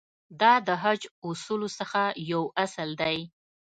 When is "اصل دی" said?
2.65-3.17